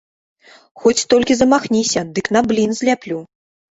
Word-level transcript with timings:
Хоць 0.85 1.03
толькі 1.15 1.37
замахніся, 1.43 2.07
дык 2.19 2.35
на 2.39 2.47
блін 2.51 2.69
зляплю! 2.83 3.27